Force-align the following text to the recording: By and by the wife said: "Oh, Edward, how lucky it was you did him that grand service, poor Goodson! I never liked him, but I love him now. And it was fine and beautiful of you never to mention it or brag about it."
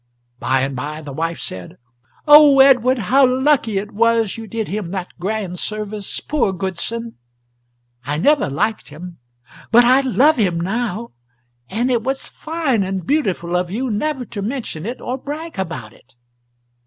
By 0.39 0.61
and 0.61 0.75
by 0.75 1.03
the 1.03 1.13
wife 1.13 1.39
said: 1.39 1.77
"Oh, 2.27 2.59
Edward, 2.59 2.97
how 2.97 3.23
lucky 3.23 3.77
it 3.77 3.91
was 3.91 4.35
you 4.35 4.47
did 4.47 4.67
him 4.67 4.89
that 4.89 5.09
grand 5.19 5.59
service, 5.59 6.19
poor 6.19 6.51
Goodson! 6.53 7.17
I 8.03 8.17
never 8.17 8.49
liked 8.49 8.87
him, 8.87 9.19
but 9.69 9.85
I 9.85 10.01
love 10.01 10.37
him 10.37 10.59
now. 10.59 11.11
And 11.69 11.91
it 11.91 12.01
was 12.01 12.27
fine 12.27 12.81
and 12.81 13.05
beautiful 13.05 13.55
of 13.55 13.69
you 13.69 13.91
never 13.91 14.25
to 14.25 14.41
mention 14.41 14.87
it 14.87 14.99
or 14.99 15.19
brag 15.19 15.59
about 15.59 15.93
it." 15.93 16.15